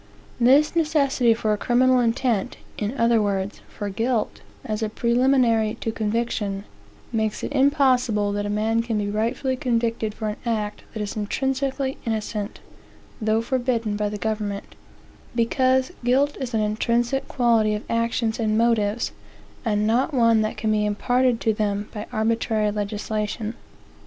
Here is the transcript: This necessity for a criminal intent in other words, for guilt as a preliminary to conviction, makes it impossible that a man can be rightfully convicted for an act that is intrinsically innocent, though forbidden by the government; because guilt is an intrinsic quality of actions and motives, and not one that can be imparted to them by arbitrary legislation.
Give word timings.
This 0.39 0.75
necessity 0.75 1.35
for 1.35 1.53
a 1.53 1.59
criminal 1.59 1.99
intent 1.99 2.57
in 2.75 2.97
other 2.97 3.21
words, 3.21 3.61
for 3.69 3.87
guilt 3.87 4.41
as 4.65 4.81
a 4.81 4.89
preliminary 4.89 5.75
to 5.79 5.91
conviction, 5.91 6.63
makes 7.13 7.43
it 7.43 7.51
impossible 7.51 8.31
that 8.31 8.47
a 8.47 8.49
man 8.49 8.81
can 8.81 8.97
be 8.97 9.11
rightfully 9.11 9.55
convicted 9.55 10.15
for 10.15 10.29
an 10.29 10.37
act 10.43 10.81
that 10.95 11.03
is 11.03 11.15
intrinsically 11.15 11.99
innocent, 12.03 12.61
though 13.21 13.43
forbidden 13.43 13.95
by 13.95 14.09
the 14.09 14.17
government; 14.17 14.73
because 15.35 15.91
guilt 16.03 16.35
is 16.39 16.55
an 16.55 16.61
intrinsic 16.61 17.27
quality 17.27 17.75
of 17.75 17.83
actions 17.87 18.39
and 18.39 18.57
motives, 18.57 19.11
and 19.63 19.85
not 19.85 20.15
one 20.15 20.41
that 20.41 20.57
can 20.57 20.71
be 20.71 20.83
imparted 20.83 21.39
to 21.41 21.53
them 21.53 21.89
by 21.93 22.07
arbitrary 22.11 22.71
legislation. 22.71 23.53